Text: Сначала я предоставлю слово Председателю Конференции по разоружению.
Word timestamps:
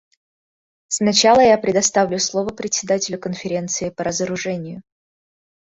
Сначала 0.87 1.41
я 1.41 1.59
предоставлю 1.59 2.17
слово 2.17 2.49
Председателю 2.49 3.19
Конференции 3.19 3.91
по 3.91 4.03
разоружению. 4.03 4.81